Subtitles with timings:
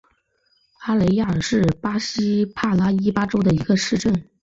[0.79, 4.27] 阿雷亚尔是巴西帕拉伊巴州的一个市镇。